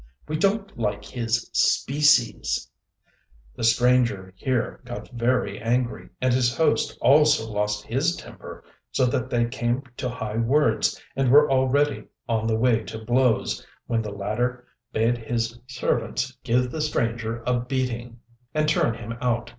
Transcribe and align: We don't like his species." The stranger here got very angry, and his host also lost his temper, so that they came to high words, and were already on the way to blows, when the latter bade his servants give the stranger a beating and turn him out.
We 0.27 0.35
don't 0.35 0.75
like 0.79 1.05
his 1.05 1.51
species." 1.53 2.67
The 3.55 3.63
stranger 3.63 4.33
here 4.35 4.81
got 4.83 5.09
very 5.11 5.61
angry, 5.61 6.09
and 6.19 6.33
his 6.33 6.57
host 6.57 6.97
also 6.99 7.47
lost 7.47 7.85
his 7.85 8.15
temper, 8.15 8.63
so 8.91 9.05
that 9.05 9.29
they 9.29 9.45
came 9.45 9.83
to 9.97 10.09
high 10.09 10.37
words, 10.37 10.99
and 11.15 11.29
were 11.29 11.51
already 11.51 12.05
on 12.27 12.47
the 12.47 12.57
way 12.57 12.83
to 12.85 12.97
blows, 12.97 13.63
when 13.85 14.01
the 14.01 14.09
latter 14.09 14.65
bade 14.91 15.19
his 15.19 15.59
servants 15.67 16.35
give 16.43 16.71
the 16.71 16.81
stranger 16.81 17.43
a 17.45 17.59
beating 17.59 18.21
and 18.55 18.67
turn 18.67 18.95
him 18.95 19.11
out. 19.21 19.49